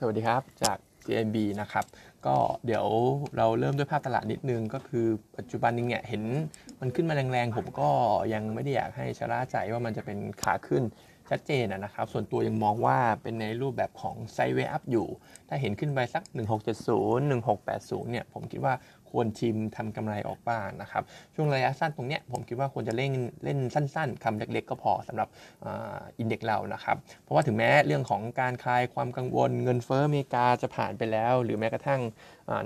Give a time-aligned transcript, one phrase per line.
[0.00, 1.84] สวัสดีครับจาก JMB นะครับ
[2.26, 2.86] ก็เดี๋ยว
[3.36, 6.22] เราเริ่มด้วยภาพตลาดนิดนึง ก็คือปัจจุบันนี้เนี่ยเห็น
[6.80, 7.90] มันขึ้นมาแรงๆ ผมก็
[8.34, 10.82] ยังไม่ได้อยากให้ชะล่าใจว่ามันจะเป็นขาขึ้น
[11.30, 15.06] ชัดเจนนะครับ ส่วนตัวยังมองว่าเป็นในรูปแบบของไซเวอัพอยู่
[15.48, 16.22] ถ้าเห็นขึ้นไปสัก
[16.76, 18.74] 1670 1680 เนี่ย ผมคิดว่า
[19.10, 21.02] ควรชิมทำกำไรออกบ้างนะครับ
[21.34, 23.12] ช่วงระยะสั้นตรงเนี้ยผมคิดว่าควรจะเล่น
[23.44, 25.28] เล่นสั้น ๆคำเล็กๆ ก็พอสำหรับ
[26.18, 32.00] อินเด็กเรานะครับ เพราะว่าถึงแม้เรื่องของการคลายความกังวลเงินเฟ้ออเมริกาจะผ่านไปแล้ว หรือแม้กระทั่ง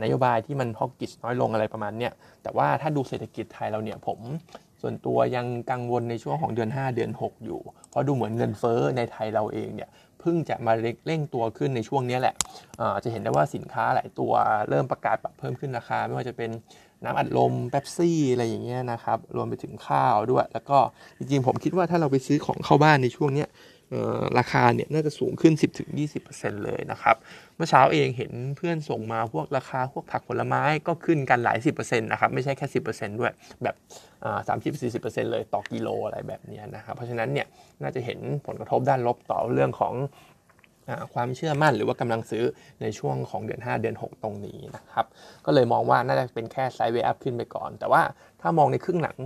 [0.02, 4.19] นโยบายที่มันฮอกกิชน้อยลงอะไรประมาณเนี้ยแต่ว่าถ้าดูเศรษฐกิจไทยเราเนี่ยผม
[4.83, 7.61] ส่วนตัวยังกังวลในช่วงของเดือน 5 เดือน 6 อยู่
[7.91, 10.73] เพราะดูเหมือนเงินเฟ้อในไทยเราเองเนี่ยเพิ่งจะมา
[11.07, 12.35] เร่งตัวขึ้นในช่วงนี้แหละ
[13.05, 14.33] จะเห็นได้ว่าสินค้าหลายตัว
[14.69, 16.51] เริ่มประกาศปรับเพิ่มขึ้นราคา ไม่ว่าจะเป็น
[17.05, 20.79] น้ำอัดลมเป๊ปซี่อะไรอย่างเงี้ยนะครับ รวมไปถึงข้าวด้วย แล้วก็
[21.19, 23.49] จริงๆผมคิดว่าถ้าเราไปซื้อของเข้าบ้านในช่วงเนี้ย
[24.38, 25.55] ราคาเนี่ยน่าจะสูงขึ้น
[26.09, 27.16] 10-20%เลยนะครับ
[27.56, 33.74] เมื่อเช้าเองเห็นเพื่อนส่งมาพวกราคาพวกผักผลไม้ก็ขึ้นกันหลาย 10%นะครับ ไม่ใช่แค่ 10%ด้วย แบบ
[34.49, 37.46] สามสิบสี่สิบเปอร์เซ็นต์เลยต่อกิโลอะไรแบบนี้นะครับ เพราะฉะนั้นเนี่ย
[37.82, 39.95] น่าจะเห็นผลกระทบด้านลบต่อเรื่องของ
[41.15, 42.45] ความเชื่อมั่นหรือว่ากำลังซื้อ
[42.82, 45.06] ในช่วงของเดือน 5 เดือน 6 ตรงนี้นะครับ
[45.46, 48.02] ก็เลยมองว่าน่าจะเป็นแค่ไซด์เวย์อัพขึ้นไปก่อน แต่ว่า
[48.40, 49.16] ถ้ามองในครึ่งหลัง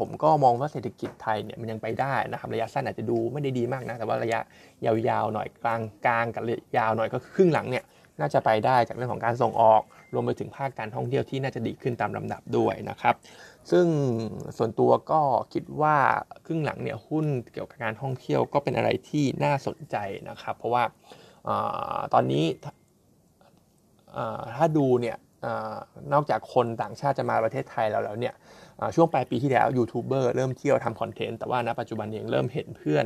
[0.00, 4.40] ผมก็มองว่าเศรษฐกิจไทยเนี่ยมันยังไปได้นะครับระยะสั้นอาจจะดูไม่ได้ดีมากนะแต่ว่าระยะ
[4.84, 6.42] ยาวๆหน่อยกลางกลางกับ
[6.76, 7.84] ยาวหน่อยก็ครึ่งหลังเนี่ย
[8.20, 9.82] น่าจะไปได้จากเรื่องของการส่งออก
[10.14, 13.14] รวมไปถึงภาคการท่องเที่ยวที่น่าจะดีขึ้นตามลำดับด้วยนะครับ
[13.70, 13.86] ซึ่ง
[14.56, 15.20] ส่วนตัวก็
[15.52, 15.96] คิดว่า
[16.46, 19.96] ครึ่งหลังเนี่ยหุ้นเกี่ยวกับการท่องเที่ยวก็เป็นอะไรที่น่าสนใจ
[20.28, 20.84] นะครับ เพราะว่า
[22.14, 22.44] ตอนนี้
[24.56, 25.16] ถ้าดูเนี่ย
[26.12, 28.34] นอกจากคนต่างชาติจะมาประเทศไทยแล้วแล้วเนี่ย
[28.94, 33.04] ช่วงปลายปีที่แล้วยูทูบเบอร์เริ่มเที่ยวทำคอนเทนต์แต่ว่าณปัจจุบันเองเริ่มเห็นเพื่อน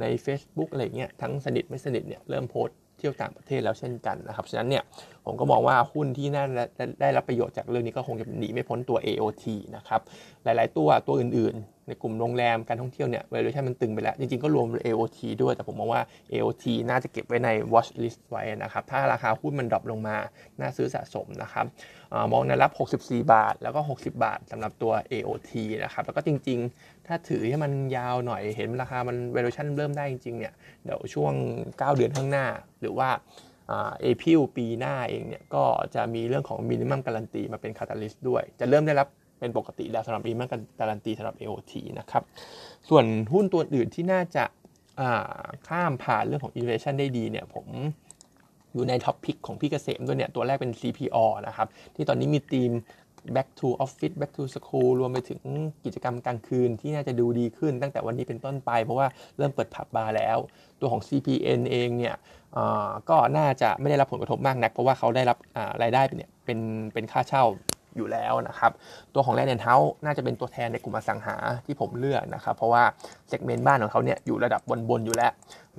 [0.00, 4.82] ใน Facebook อะไรเงี้ยทั้งสนิทไม่สนิทเนี่ยเริ่มโพสเที่ยวต่างประเทศแล้วเช่นกันนะครับฉะนั้นเนี่ย
[5.26, 6.44] ผมก็มองว่าหุ้นที่น่า
[7.00, 9.44] ได้รับประโยชน์จากเรื่องนี้ก็คงจะหนีไม่พ้นตัว AOT
[9.76, 10.00] นะครับ
[10.44, 19.66] หลายๆตัวตัวอื่นๆ ในกลุ่มโรงแรมการท่องเที่ยวเนี่ย valuation มันตึงไปแล้ว จริงๆ ก็รวม AOT ด้วย แต่ผมมองว่า AOT น่าจะเก็บไว้ใน watch list ไว้นะครับ ถ้าราคาหุ้นมัน
[19.72, 20.16] drop ลงมา
[20.60, 21.66] น่าซื้อสะสมนะครับ
[22.32, 25.50] มองแนวรับ 64 บาท แล้วก็ 60 บาทสำหรับตัว AOT
[25.84, 30.54] นะครับ แล้วก็จริงๆ ถ้าถือให้มันยาวหน่อย เห็นราคามัน valuation เริ่มได้จริงๆ เนี่ย
[30.84, 31.32] เดี๋ยวช่วง
[31.64, 32.46] 9 เดือนข้างหน้า
[32.80, 33.10] หรือว่า
[33.68, 39.08] April ปีหน้าเองเนี่ยก็จะมีเรื่องของ minimum guarantee มาเป็น catalyst ด้วย จะเริ่มได้รับ
[39.40, 40.48] เป็นปกติแล้วสำหรับ minimum
[40.80, 42.22] guarantee สำหรับ AOT นะครับ
[42.88, 44.44] ส่วนหุ้นตัวอื่นที่น่าจะ
[45.68, 47.66] ข้ามผ่านเรื่องของ innovation ได้ดีเนี่ยผม
[48.72, 52.70] อยู่ในท็อปพิกของพี่เกษมด้วยเนี่ยตัวแรกเป็น CPO นะครับ ที่ตอนนี้มีทีม
[53.34, 55.40] back to office back to school รวมไปถึง
[55.84, 59.06] กิจกรรมกลางคืนที่น่าจะดูดีขึ้นตั้งแต่วันนี้เป็นต้นไป เพราะว่า
[59.36, 60.38] เริ่มเปิดผับบาร์แล้ว
[60.80, 62.14] ตัวของ CPN เองเนี่ย
[63.10, 65.36] ก็น่าจะไม่ได้รับผลกระทบมากนัก เพราะว่าเขาได้รับ
[65.82, 66.58] รายได้เนี่ยเป็น
[66.92, 67.44] เป็นค่าเช่า
[67.96, 68.72] อยู่แล้วนะครับ
[69.14, 71.36] ตัวของแลนด์เฮาส์น่าจะเป็นตัวแทนในกลุ่มอสังหา
[71.66, 72.84] ที่ผมเลือกนะครับ เพราะว่า
[73.28, 75.32] segment บ้านของเขาเนี่ยอยู่ระดับบนๆอยู่แล้ว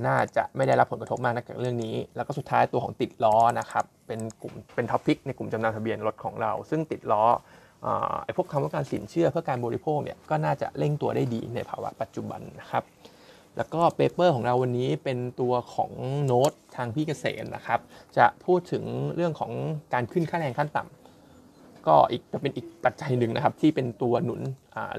[0.06, 7.24] น่าจะไม่ได้รับผลกระทบมากนักจากเรื่องนี้ แล้วก็สุดท้ายตัวของติดล้อนะครับ เป็นกลุ่มเป็น top pick ในกลุ่มจำนำทะเบียนรถของเรา ซึ่งติดล้อ
[8.24, 12.84] ไอ้พวกคำว่าการสินเชื่อเพื่อการบริโภคเนี่ยก็น่าจะเร่งตัวได้ดีในภาวะปัจจุบันนะครับ
[13.58, 15.92] แล้วก็ paper ของเราวันนี้เป็นตัวของ
[16.26, 17.80] โน้ตทางพี่เกษมนะครับ
[18.18, 18.84] จะพูดถึง
[19.16, 19.52] เรื่องของ
[19.94, 24.42] การขึ้นค่าแรงขั้นต่ำก็อีกจะเป็นอีกปัจจัยหนึ่งนะครับที่เป็นตัวหนุน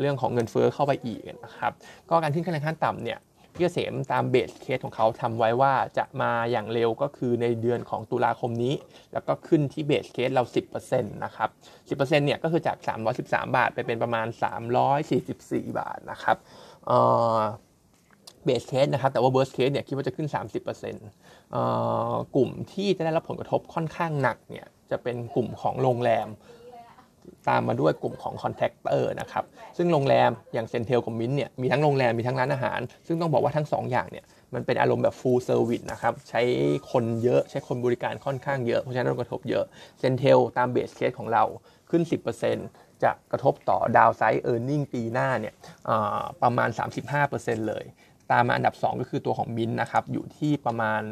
[0.00, 1.72] เรื่องของเงินเฟ้อเข้าไปอีกนะครับ
[2.10, 3.18] ก็การขึ้นค่าแรงขั้นต่ำเนี่ย
[3.58, 8.74] พี่เกษมตามเบสเคสของเขาทำไว้ว่าจะมาอย่างเร็วก็คือในเดือนของตุลาคมนี้
[9.12, 10.44] แล้วก็ขึ้นที่เบสเคสเรา
[10.78, 11.50] 10%นะครับ
[11.88, 12.76] 10%เนี่ยก็คือจาก
[13.16, 14.26] 313 บาท ไปเป็นประมาณ
[15.02, 16.36] 344 บาทนะครับ
[18.44, 20.28] base case นะครับแต่ว่า base case เนี่ยคิดว่าจะขึ้น
[21.30, 26.28] 30%กลุ่มที่จะได้รับผลกระทบค่อนข้างหนักเนี่ยจะเป็นกลุ่มของโรงแรม
[27.48, 29.44] ตามมาด้วยกลุ่มของ contractor นะครับ
[29.76, 34.24] ซึ่งโรงแรมอย่าง CENTEL กับมินเนี่ยมีทั้งโรงแรมมีทั้งร้านอาหาร ซึ่งต้องบอกว่าทั้ง 2 อย่างเนี่ย
[34.54, 36.42] มันเป็นอารมณ์แบบ full service นะครับ ใช้
[36.92, 39.64] คนเยอะใช้คนบริการค่อนข้างเยอะ เพราะฉะนั้นกระทบเยอะ
[40.00, 41.44] CENTEL ตาม base case ของเรา
[41.90, 42.02] ขึ้น
[42.52, 45.54] 10%จะกระทบต่อ downside earning ปีหน้าเนี่ย
[46.42, 46.68] ประมาณ
[47.18, 47.84] 35%เลย
[48.32, 51.02] ตามมาอันดับ 2 ก็คือตัวของมินนะครับอยู่ที่ประมาณ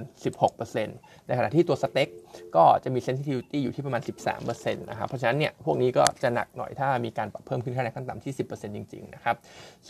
[0.55, 2.09] 16%ในขณะที่ตัวสเต็ก
[2.57, 4.03] ก็จะมี sensitivity อยู่ที่ประมาณ
[4.41, 9.37] 13%นะครับเพราะฉะนั้นเนี่ยพวกนี้ก็จะหนักหน่อยถ้ามีการปรับเพิ่มขึ้นค่าแรงขั้นต่ำที่ 10%จริงๆนะครับ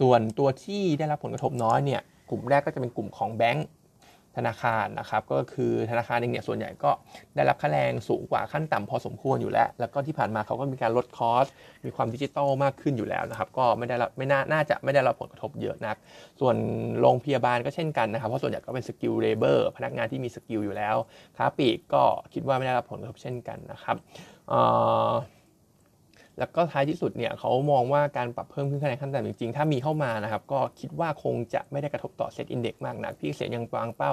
[0.01, 2.01] ส่วนตัวที่ได้รับผลกระทบน้อยเนี่ย
[2.31, 3.67] กลุ่มแรกก็จะเป็นกลุ่มของแบงก์
[4.37, 6.91] ธนาคารนะครับก็คือธนาคารเองเนี่ยส่วนใหญ่ก็
[7.37, 11.47] ได้รับค่าแรงสูงกว่าขั้นต่ำพอสมควรอยู่แล้ว แล้วก็ที่ผ่านมาเขาก็มีการลดคอส
[11.85, 15.97] มีความดิจิตอลมากขึ้นอยู่แล้วนะครับก็ไม่ได้รับไม่น่าน่าจะไม่ได้รับผลกระทบเยอะนัก
[16.41, 16.57] ส่วน
[17.01, 20.97] โรงพยาบาลก็เช่นกันนะครับเพราะส่วนใหญ่ก็เป็น skilled labor พนักงานที่มี skill อยู่แล้ว
[21.37, 22.03] ค้าปลีกก็
[22.35, 23.97] คิดว่าไม่ได้รับผลกระทบเช่นกันนะครับ
[26.39, 34.13] แล้วก็ท้ายที่สุดเนี่ยเขามองว่าการปรับเพิ่มขึ้นค่าแรงขั้นต่ำจริงๆ ถ้ามีเข้ามานะครับ ก็คิดว่าคงจะไม่ได้กระทบต่อ SET Index มากนะพี่เสียยังวางเป้า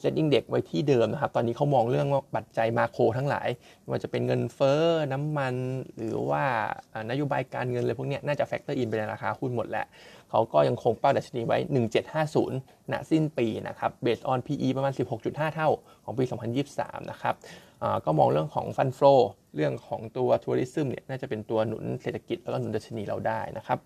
[0.00, 3.48] SET Index ไว้ที่เดิมนะครับ ตอนนี้เขามองเรื่องว่าปัจจัย macro ทั้งหลาย
[3.90, 4.82] มันจะเป็นเงินเฟ้อ
[5.12, 5.54] น้ำมัน
[5.96, 6.44] หรือว่า
[7.10, 9.86] นโยบายการเงินเลยพวกนี้น่าจะ factor in ไปในราคาหุ้นหมดแหละ
[10.30, 11.58] เขาก็ยังคงเป้าดัชนีไว้
[12.24, 14.92] 1750ณสิ้นปีนะครับ based on PE ประมาณ
[15.24, 15.68] 16.5 เท่า
[16.04, 16.24] ของปี
[16.66, 17.34] 2023 นะครับ
[18.04, 19.00] ก็มองเรื่องของ fund flow
[19.56, 23.78] เรื่องของตัว tourism เนี่ยน่าจะเป็นตัวหนุนเศรษฐกิจแล้วก็หนุนดัชนีเราได้นะครับ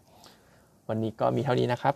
[0.88, 1.94] วันนี้ก็มีเท่านี้นะครับ